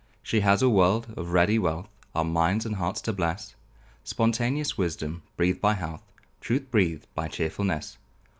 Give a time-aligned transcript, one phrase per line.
[0.23, 3.53] She has a world of ready wealth, Our minds and hearts to bless
[4.03, 6.01] Spontaneous wisdom breathed by health,
[6.39, 7.99] Truth breathed by chearfulness.